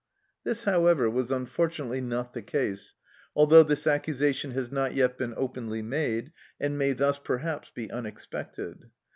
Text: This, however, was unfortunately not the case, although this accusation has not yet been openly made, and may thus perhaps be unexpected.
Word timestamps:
This, 0.43 0.63
however, 0.63 1.11
was 1.11 1.29
unfortunately 1.29 2.01
not 2.01 2.33
the 2.33 2.41
case, 2.41 2.95
although 3.35 3.61
this 3.61 3.85
accusation 3.85 4.49
has 4.49 4.71
not 4.71 4.95
yet 4.95 5.15
been 5.15 5.35
openly 5.37 5.83
made, 5.83 6.31
and 6.59 6.75
may 6.75 6.93
thus 6.93 7.19
perhaps 7.19 7.69
be 7.69 7.91
unexpected. 7.91 8.89